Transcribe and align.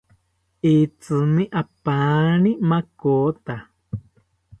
Itzimi 0.75 1.43
apaani 1.61 2.51
makota 2.69 3.55